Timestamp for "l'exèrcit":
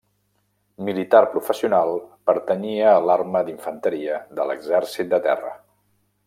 4.53-5.13